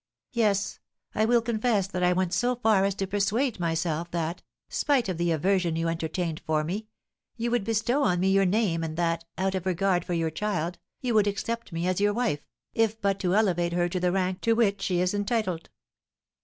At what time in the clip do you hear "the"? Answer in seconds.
5.19-5.29, 13.99-14.11